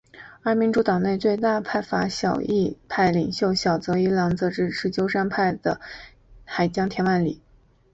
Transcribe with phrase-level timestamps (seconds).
[0.41, 5.79] 而民主党内最大派阀小泽派领袖小泽一郎则支持鸠山派的
[6.43, 7.39] 海江田万里。